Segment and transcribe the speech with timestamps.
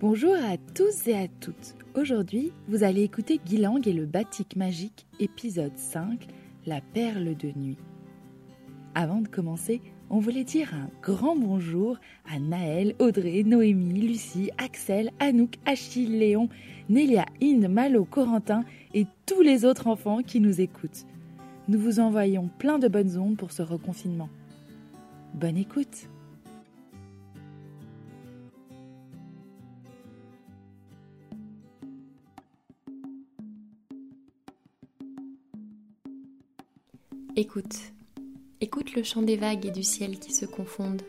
[0.00, 1.76] Bonjour à tous et à toutes.
[1.94, 6.26] Aujourd'hui, vous allez écouter Guilang et le batik magique, épisode 5,
[6.66, 7.78] La perle de nuit.
[8.96, 9.80] Avant de commencer,
[10.10, 11.96] on voulait dire un grand bonjour
[12.28, 16.48] à Naël, Audrey, Noémie, Lucie, Axel, Anouk, Achille, Léon,
[16.88, 18.64] Nélia, Inde, Malo, Corentin
[18.94, 21.06] et tous les autres enfants qui nous écoutent.
[21.68, 24.28] Nous vous envoyons plein de bonnes ondes pour ce reconfinement.
[25.34, 26.08] Bonne écoute
[37.36, 37.74] Écoute.
[38.60, 41.02] Écoute le chant des vagues et du ciel qui se confondent.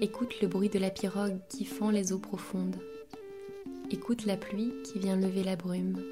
[0.00, 2.74] Écoute le bruit de la pirogue qui fend les eaux profondes.
[3.88, 6.02] Écoute la pluie qui vient lever la brume.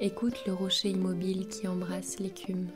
[0.00, 2.66] Écoute le rocher immobile qui embrasse l'écume.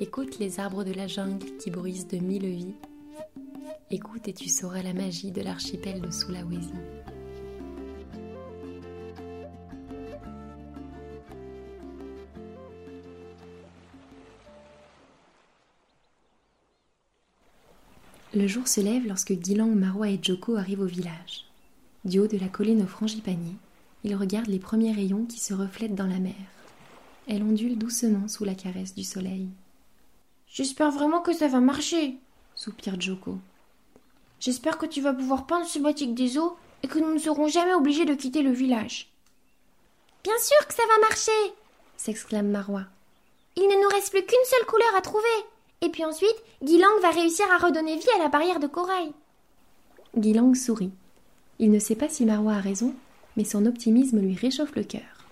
[0.00, 2.74] Écoute les arbres de la jungle qui bruissent de mille vies.
[3.92, 6.72] Écoute et tu sauras la magie de l'archipel de Sulawesi.
[18.32, 21.46] Le jour se lève lorsque Guilang, Marwa et Joko arrivent au village.
[22.04, 23.56] Du haut de la colline au frangipanier,
[24.04, 26.34] ils regardent les premiers rayons qui se reflètent dans la mer.
[27.26, 29.48] Elle ondule doucement sous la caresse du soleil.
[30.46, 32.16] J'espère vraiment que ça va marcher,
[32.54, 33.38] soupire Joko.
[34.38, 37.48] J'espère que tu vas pouvoir peindre ce batik des eaux et que nous ne serons
[37.48, 39.10] jamais obligés de quitter le village.
[40.22, 41.54] Bien sûr que ça va marcher
[42.00, 42.84] s'exclame Marwa.
[43.56, 45.28] Il ne nous reste plus qu'une seule couleur à trouver.
[45.82, 49.12] Et puis ensuite, Guilang va réussir à redonner vie à la barrière de corail.
[50.16, 50.90] Guilang sourit.
[51.58, 52.94] Il ne sait pas si Marwa a raison,
[53.36, 55.26] mais son optimisme lui réchauffe le cœur.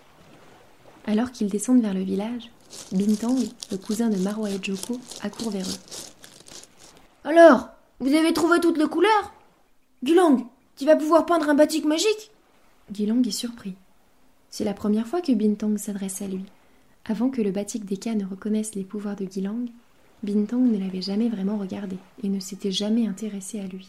[1.06, 2.50] Alors qu'ils descendent vers le village,
[2.92, 3.36] Bintang,
[3.70, 5.80] le cousin de Marwa et Joko, accourt vers eux.
[7.24, 7.68] Alors,
[8.00, 9.32] vous avez trouvé toutes les couleurs?
[10.02, 12.30] Guilang, tu vas pouvoir peindre un batik magique?
[12.90, 13.74] Guilang est surpris.
[14.48, 16.44] C'est la première fois que Bintang s'adresse à lui.
[17.04, 19.66] Avant que le batik d'Eka ne reconnaisse les pouvoirs de Guilang,
[20.22, 23.88] Bintang ne l'avait jamais vraiment regardé et ne s'était jamais intéressé à lui.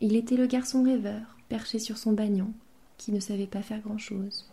[0.00, 2.52] Il était le garçon rêveur, perché sur son bagnon,
[2.96, 4.48] qui ne savait pas faire grand-chose.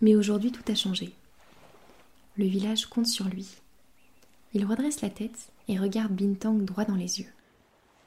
[0.00, 1.12] Mais aujourd'hui tout a changé.
[2.36, 3.48] Le village compte sur lui.
[4.54, 7.32] Il redresse la tête et regarde Bintang droit dans les yeux.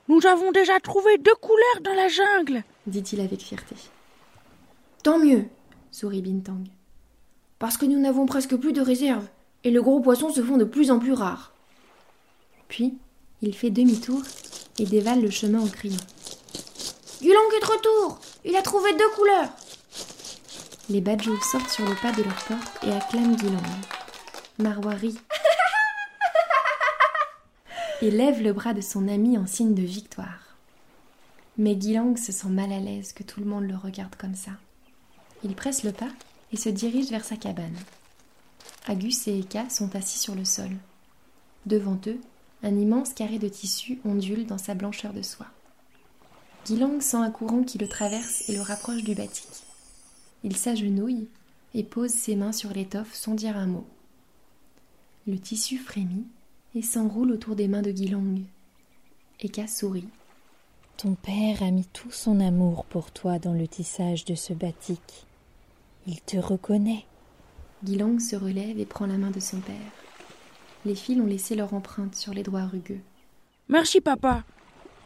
[0.07, 3.75] Nous avons déjà trouvé deux couleurs dans la jungle, dit-il avec fierté.
[5.03, 5.45] Tant mieux,
[5.91, 6.63] sourit Bintang.
[7.59, 9.27] Parce que nous n'avons presque plus de réserve
[9.63, 11.51] et les gros poissons se font de plus en plus rares.
[12.67, 12.97] Puis,
[13.41, 14.21] il fait demi-tour
[14.79, 15.97] et dévale le chemin en criant.
[17.21, 19.49] Gulang est de retour Il a trouvé deux couleurs
[20.89, 23.61] Les badjous sortent sur le pas de leur porte et acclament Guilang.
[24.57, 25.19] Marwa rit.
[28.01, 30.55] et lève le bras de son ami en signe de victoire.
[31.57, 34.51] Mais Guilang se sent mal à l'aise que tout le monde le regarde comme ça.
[35.43, 36.09] Il presse le pas
[36.51, 37.75] et se dirige vers sa cabane.
[38.85, 40.71] Agus et Eka sont assis sur le sol.
[41.65, 42.19] Devant eux,
[42.63, 45.47] un immense carré de tissu ondule dans sa blancheur de soie.
[46.65, 49.47] Guilang sent un courant qui le traverse et le rapproche du batik.
[50.43, 51.27] Il s'agenouille
[51.73, 53.85] et pose ses mains sur l'étoffe sans dire un mot.
[55.27, 56.25] Le tissu frémit
[56.75, 58.41] et s'enroule autour des mains de Guilang.
[59.39, 60.07] Eka sourit.
[60.97, 65.25] Ton père a mis tout son amour pour toi dans le tissage de ce batik.
[66.07, 67.05] Il te reconnaît.
[67.83, 69.75] Guilang se relève et prend la main de son père.
[70.85, 73.01] Les fils ont laissé leur empreinte sur les doigts rugueux.
[73.69, 74.43] Merci, papa.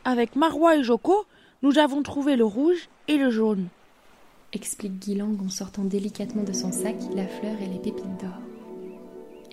[0.03, 1.25] Avec Marwa et Joko,
[1.61, 3.67] nous avons trouvé le rouge et le jaune.
[4.53, 8.39] Explique Guilang en sortant délicatement de son sac la fleur et les pépites d'or.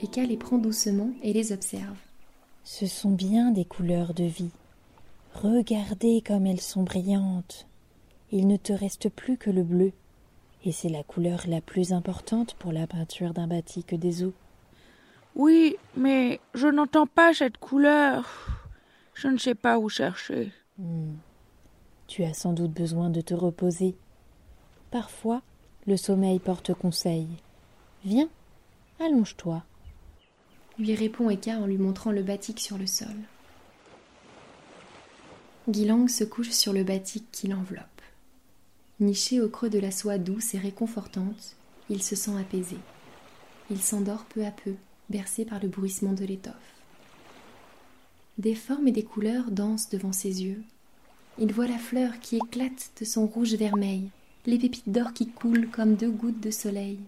[0.02, 1.96] Eka les prend doucement et les observe.
[2.64, 4.50] Ce sont bien des couleurs de vie.
[5.34, 7.66] Regardez comme elles sont brillantes.
[8.30, 9.92] Il ne te reste plus que le bleu
[10.64, 14.34] et c'est la couleur la plus importante pour la peinture d'un batik des eaux.
[15.34, 18.28] Oui, mais je n'entends pas cette couleur.
[19.14, 20.52] Je ne sais pas où chercher.
[20.78, 21.14] Hmm.
[22.06, 23.96] Tu as sans doute besoin de te reposer.
[24.90, 25.42] Parfois,
[25.86, 27.26] le sommeil porte conseil.
[28.04, 28.28] Viens,
[29.00, 29.62] allonge-toi.
[30.78, 33.16] Lui répond Eka en lui montrant le batik sur le sol.
[35.68, 37.91] Guilang se couche sur le batik qui l'enveloppe.
[39.02, 41.56] Niché au creux de la soie douce et réconfortante,
[41.90, 42.76] il se sent apaisé.
[43.68, 44.74] Il s'endort peu à peu,
[45.10, 46.54] bercé par le bruissement de l'étoffe.
[48.38, 50.62] Des formes et des couleurs dansent devant ses yeux.
[51.40, 54.08] Il voit la fleur qui éclate de son rouge vermeil,
[54.46, 57.00] les pépites d'or qui coulent comme deux gouttes de soleil.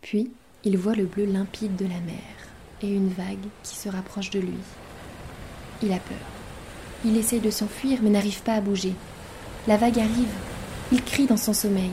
[0.00, 0.32] Puis,
[0.64, 2.34] il voit le bleu limpide de la mer
[2.82, 4.58] et une vague qui se rapproche de lui.
[5.80, 6.18] Il a peur.
[7.04, 8.94] Il essaye de s'enfuir mais n'arrive pas à bouger.
[9.68, 10.34] La vague arrive.
[10.92, 11.90] Il crie dans son sommeil.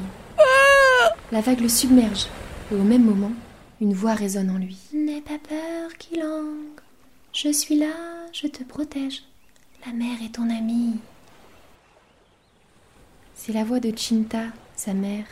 [1.31, 2.25] La vague le submerge.
[2.69, 3.31] Et au même moment,
[3.79, 4.77] une voix résonne en lui.
[4.93, 6.75] N'aie pas peur, Gilang.
[7.31, 7.93] Je suis là,
[8.33, 9.23] je te protège.
[9.85, 10.97] La mer est ton amie.
[13.35, 15.25] C'est la voix de Chinta, sa mère.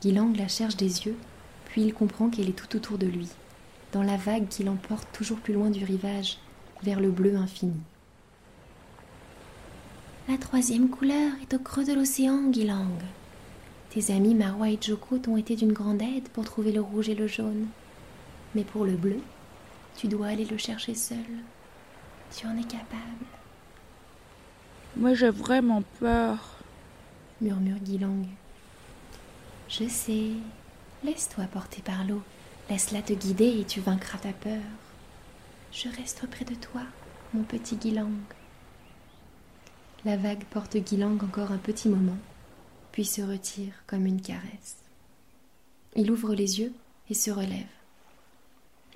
[0.00, 1.16] Gilang la cherche des yeux,
[1.64, 3.28] puis il comprend qu'elle est tout autour de lui,
[3.90, 6.38] dans la vague qui l'emporte toujours plus loin du rivage,
[6.84, 7.80] vers le bleu infini.
[10.28, 12.98] La troisième couleur est au creux de l'océan, Gilang.
[13.88, 17.14] Tes amis Marwa et Joko t'ont été d'une grande aide pour trouver le rouge et
[17.14, 17.66] le jaune.
[18.54, 19.22] Mais pour le bleu,
[19.96, 21.16] tu dois aller le chercher seul.
[22.30, 23.24] Tu en es capable.
[24.98, 26.58] Mais j'ai vraiment peur,
[27.40, 28.26] murmure Gilang.
[29.70, 30.32] Je sais.
[31.04, 32.22] Laisse-toi porter par l'eau.
[32.68, 34.60] Laisse-la te guider et tu vaincras ta peur.
[35.72, 36.82] Je reste près de toi,
[37.32, 38.12] mon petit Gilang.
[40.04, 42.18] La vague porte Gilang encore un petit moment,
[42.92, 44.76] puis se retire comme une caresse.
[45.96, 46.72] Il ouvre les yeux
[47.10, 47.66] et se relève.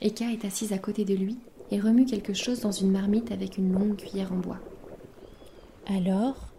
[0.01, 1.39] Eka est assise à côté de lui
[1.73, 4.61] et remue quelque chose dans une marmite avec une longue cuillère en bois.
[5.87, 6.53] Alors?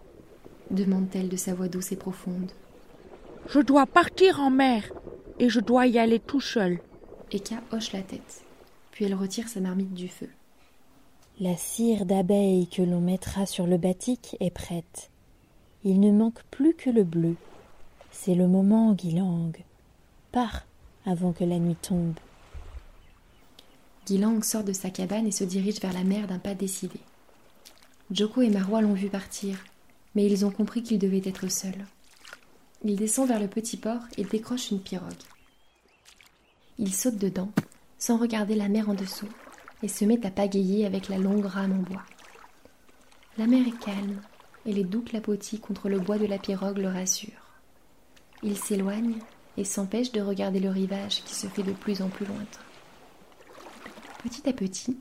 [0.70, 2.52] demande-t-elle de sa voix douce et profonde.
[3.48, 4.90] Je dois partir en mer
[5.38, 6.80] et je dois y aller tout seul.
[7.32, 8.44] Eka hoche la tête,
[8.90, 10.28] puis elle retire sa marmite du feu.
[11.40, 15.10] La cire d'abeille que l'on mettra sur le batik est prête.
[15.82, 17.34] Il ne manque plus que le bleu.
[18.12, 19.50] C'est le moment, Guilang.
[20.30, 20.64] Pars
[21.04, 22.14] avant que la nuit tombe.
[24.06, 27.00] Guilang sort de sa cabane et se dirige vers la mer d'un pas décidé.
[28.12, 29.58] Joko et Marwa l'ont vu partir,
[30.14, 31.74] mais ils ont compris qu'il devait être seul.
[32.84, 35.10] Il descend vers le petit port et décroche une pirogue.
[36.78, 37.50] Il saute dedans,
[37.98, 39.28] sans regarder la mer en dessous,
[39.82, 42.02] et se met à pagayer avec la longue rame en bois.
[43.36, 44.20] La mer est calme,
[44.66, 47.30] et les doux clapotis contre le bois de la pirogue le rassurent.
[48.42, 49.18] Il s'éloigne
[49.56, 52.60] et s'empêche de regarder le rivage qui se fait de plus en plus lointain.
[54.22, 54.96] Petit à petit,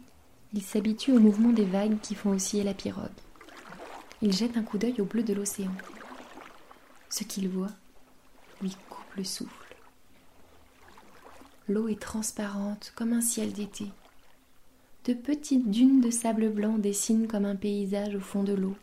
[0.53, 3.09] il s'habitue au mouvement des vagues qui font osciller la pirogue.
[4.21, 5.71] Il jette un coup d'œil au bleu de l'océan.
[7.09, 7.71] Ce qu'il voit
[8.61, 9.75] lui coupe le souffle.
[11.67, 13.87] L'eau est transparente comme un ciel d'été
[15.05, 18.75] de petites dunes de sable blanc dessinent comme un paysage au fond de l'eau.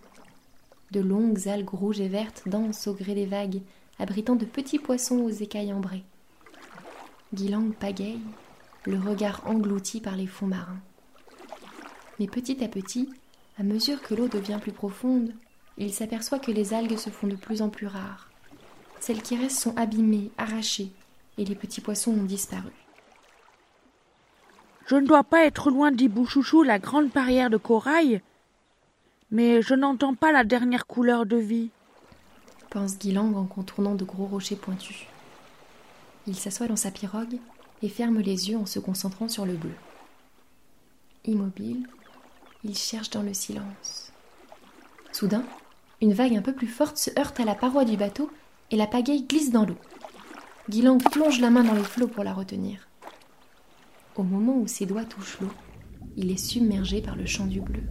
[0.91, 3.63] De longues algues rouges et vertes dansent au gré des vagues,
[3.99, 6.05] abritant de petits poissons aux écailles ambrées.
[7.33, 8.21] Guilang pagaille,
[8.85, 10.81] le regard englouti par les fonds marins.
[12.19, 13.09] Mais petit à petit,
[13.59, 15.33] à mesure que l'eau devient plus profonde,
[15.79, 18.29] il s'aperçoit que les algues se font de plus en plus rares.
[19.01, 20.91] Celles qui restent sont abîmées, arrachées,
[21.39, 22.73] et les petits poissons ont disparu.
[24.91, 28.23] Je ne dois pas être loin d'Ibouchouchou, la grande barrière de corail.
[29.31, 31.71] Mais je n'entends pas la dernière couleur de vie.
[32.71, 35.07] Pense Guilang en contournant de gros rochers pointus.
[36.27, 37.39] Il s'assoit dans sa pirogue
[37.83, 39.77] et ferme les yeux en se concentrant sur le bleu.
[41.25, 41.87] Immobile,
[42.65, 44.11] il cherche dans le silence.
[45.13, 45.45] Soudain,
[46.03, 48.29] une vague un peu plus forte se heurte à la paroi du bateau
[48.73, 49.79] et la pagaille glisse dans l'eau.
[50.69, 52.90] Guilang plonge la main dans les flots pour la retenir.
[54.17, 55.53] Au moment où ses doigts touchent l'eau,
[56.17, 57.83] il est submergé par le chant du bleu.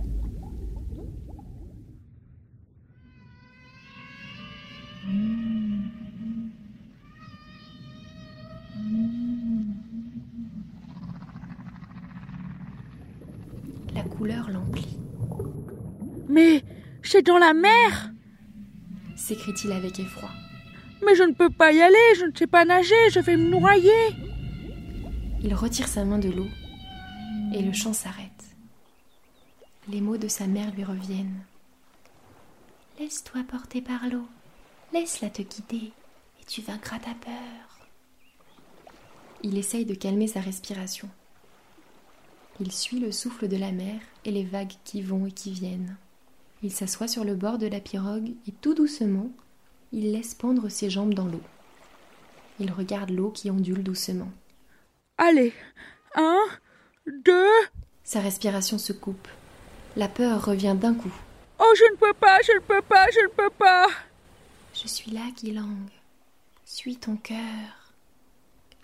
[13.95, 14.99] La couleur l'emplit.
[16.27, 16.63] Mais
[17.01, 18.11] c'est dans la mer
[19.29, 20.29] s'écrie-t-il avec effroi.
[21.05, 23.49] Mais je ne peux pas y aller, je ne sais pas nager, je vais me
[23.49, 24.28] noyer.
[25.41, 26.47] Il retire sa main de l'eau
[27.53, 28.43] et le chant s'arrête.
[29.87, 31.45] Les mots de sa mère lui reviennent.
[32.99, 34.27] Laisse-toi porter par l'eau,
[34.91, 35.93] laisse-la te guider
[36.41, 37.87] et tu vaincras ta peur.
[39.41, 41.07] Il essaye de calmer sa respiration.
[42.59, 45.95] Il suit le souffle de la mer et les vagues qui vont et qui viennent.
[46.63, 49.29] Il s'assoit sur le bord de la pirogue et tout doucement,
[49.93, 51.43] il laisse pendre ses jambes dans l'eau.
[52.59, 54.29] Il regarde l'eau qui ondule doucement.
[55.21, 55.51] Allez,
[56.15, 56.39] un,
[57.05, 57.51] deux.
[58.05, 59.27] Sa respiration se coupe.
[59.97, 61.13] La peur revient d'un coup.
[61.59, 63.87] Oh, je ne peux pas, je ne peux pas, je ne peux pas.
[64.73, 65.75] Je suis là, Guilang.
[66.63, 67.91] Suis ton cœur,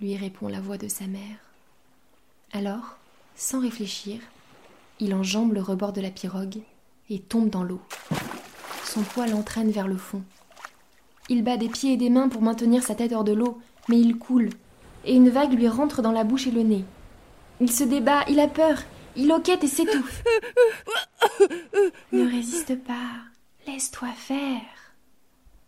[0.02, 1.38] lui répond la voix de sa mère.
[2.52, 2.98] Alors,
[3.38, 4.20] sans réfléchir,
[5.00, 6.60] il enjambe le rebord de la pirogue
[7.10, 7.82] et tombe dans l'eau.
[8.84, 10.22] Son poids l'entraîne vers le fond.
[11.30, 14.02] Il bat des pieds et des mains pour maintenir sa tête hors de l'eau, mais
[14.02, 14.50] il coule,
[15.06, 16.84] et une vague lui rentre dans la bouche et le nez.
[17.62, 18.78] Il se débat, il a peur,
[19.16, 20.24] il hoquette et s'étouffe.
[22.12, 23.12] ne résiste pas,
[23.68, 24.62] laisse-toi faire,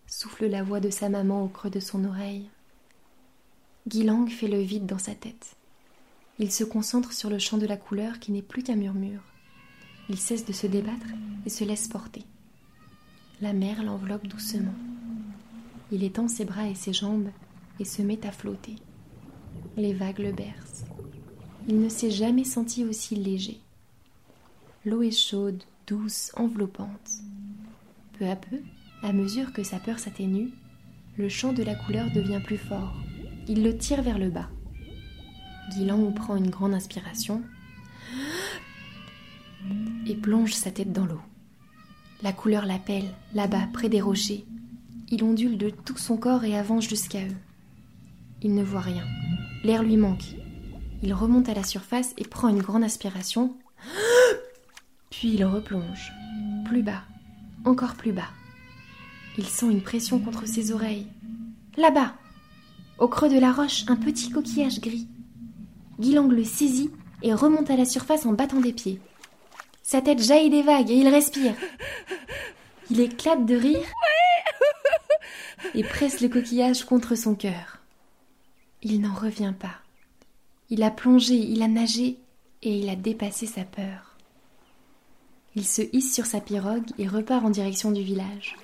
[0.07, 2.49] souffle la voix de sa maman au creux de son oreille.
[3.87, 5.55] Guilang fait le vide dans sa tête.
[6.39, 9.21] Il se concentre sur le chant de la couleur qui n'est plus qu'un murmure.
[10.09, 11.07] Il cesse de se débattre
[11.45, 12.23] et se laisse porter.
[13.41, 14.73] La mer l'enveloppe doucement.
[15.91, 17.29] Il étend ses bras et ses jambes
[17.79, 18.75] et se met à flotter.
[19.75, 20.85] Les vagues le bercent.
[21.67, 23.59] Il ne s'est jamais senti aussi léger.
[24.85, 27.21] L'eau est chaude, douce, enveloppante.
[28.17, 28.59] Peu à peu,
[29.03, 30.49] à mesure que sa peur s'atténue,
[31.17, 32.93] le chant de la couleur devient plus fort.
[33.47, 34.49] Il le tire vers le bas.
[35.71, 37.43] Guilan prend une grande inspiration
[40.05, 41.21] et plonge sa tête dans l'eau.
[42.23, 44.45] La couleur l'appelle, là-bas, près des rochers.
[45.09, 47.35] Il ondule de tout son corps et avance jusqu'à eux.
[48.41, 49.03] Il ne voit rien.
[49.63, 50.23] L'air lui manque.
[51.03, 53.55] Il remonte à la surface et prend une grande aspiration.
[55.09, 56.11] Puis il replonge.
[56.65, 57.03] Plus bas.
[57.65, 58.29] Encore plus bas.
[59.37, 61.07] Il sent une pression contre ses oreilles.
[61.75, 62.13] Là-bas.
[62.97, 65.07] Au creux de la roche, un petit coquillage gris.
[65.99, 68.99] Guilang le saisit et remonte à la surface en battant des pieds.
[69.83, 71.53] Sa tête jaillit des vagues et il respire.
[72.89, 73.85] Il éclate de rire
[75.75, 77.76] et presse le coquillage contre son cœur.
[78.83, 79.75] Il n'en revient pas.
[80.69, 82.19] Il a plongé, il a nagé
[82.61, 84.17] et il a dépassé sa peur.
[85.55, 88.55] Il se hisse sur sa pirogue et repart en direction du village.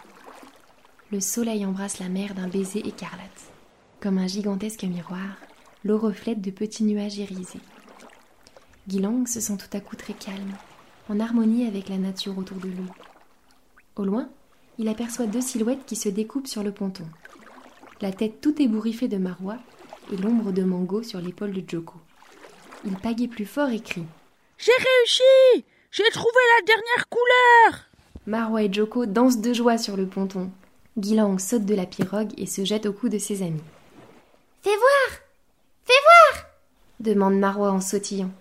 [1.12, 3.52] Le soleil embrasse la mer d'un baiser écarlate.
[4.00, 5.38] Comme un gigantesque miroir,
[5.84, 7.60] l'eau reflète de petits nuages irisés.
[8.88, 10.54] Guilang se sent tout à coup très calme
[11.10, 12.88] en harmonie avec la nature autour de lui.
[13.96, 14.30] Au loin,
[14.78, 17.06] il aperçoit deux silhouettes qui se découpent sur le ponton.
[18.02, 19.58] La tête tout ébouriffée de Marwa
[20.12, 21.96] et l'ombre de Mango sur l'épaule de Joko.
[22.86, 24.06] Il pagaie plus fort et crie
[24.58, 27.86] J'ai réussi J'ai trouvé la dernière couleur
[28.26, 30.52] Marwa et Joko dansent de joie sur le ponton.
[30.98, 33.64] Guilang saute de la pirogue et se jette au cou de ses amis.
[34.62, 35.20] Fais voir
[35.86, 35.94] Fais
[36.34, 36.46] voir
[37.00, 38.32] demande Marwa en sautillant.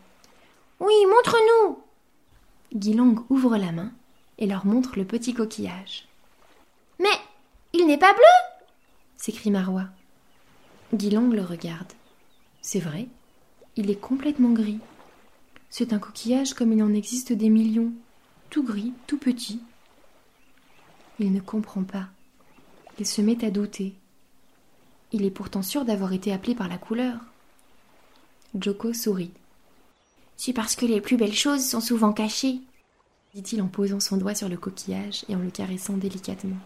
[0.81, 1.83] Oui, montre-nous
[2.75, 3.93] Guilang ouvre la main
[4.39, 6.09] et leur montre le petit coquillage.
[6.99, 7.09] Mais
[7.73, 8.63] il n'est pas bleu
[9.23, 9.85] s'écrie Marwa.
[10.95, 11.93] Guilang le regarde.
[12.61, 13.09] C'est vrai,
[13.77, 14.81] il est complètement gris.
[15.71, 17.93] C'est un coquillage comme il en existe des millions,
[18.51, 19.63] tout gris, tout petit.
[21.19, 22.09] Il ne comprend pas.
[22.99, 23.95] Il se met à douter.
[25.13, 27.19] Il est pourtant sûr d'avoir été appelé par la couleur.
[28.61, 29.33] Joko sourit.
[30.37, 32.61] C'est parce que les plus belles choses sont souvent cachées,
[33.35, 36.59] dit-il en posant son doigt sur le coquillage et en le caressant délicatement.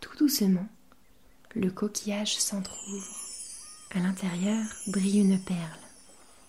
[0.00, 0.66] Tout doucement,
[1.56, 3.16] le coquillage s'entr'ouvre.
[3.94, 5.80] À l'intérieur brille une perle,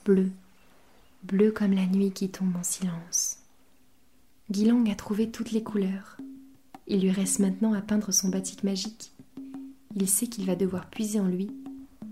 [0.03, 0.31] bleue,
[1.23, 3.37] bleue comme la nuit qui tombe en silence.
[4.51, 6.17] Guilang a trouvé toutes les couleurs.
[6.87, 9.13] Il lui reste maintenant à peindre son batik magique.
[9.95, 11.49] Il sait qu'il va devoir puiser en lui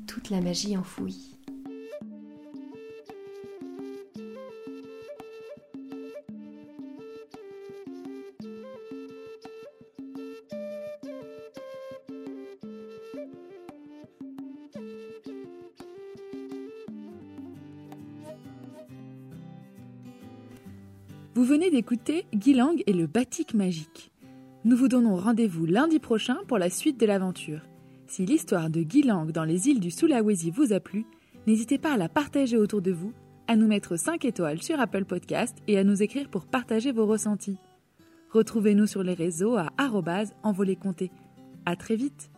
[0.08, 1.35] toute la magie enfouie.
[21.88, 24.12] D'écouter Guilang et le batik magique.
[24.64, 27.62] Nous vous donnons rendez-vous lundi prochain pour la suite de l'aventure.
[28.08, 31.06] Si l'histoire de Guilang dans les îles du Sulawesi vous a plu,
[31.46, 33.14] n'hésitez pas à la partager autour de vous,
[33.48, 37.06] à nous mettre 5 étoiles sur Apple Podcast et à nous écrire pour partager vos
[37.06, 37.60] ressentis.
[38.32, 39.70] Retrouvez-nous sur les réseaux à
[40.42, 40.80] envoler
[41.68, 42.32] À très vite!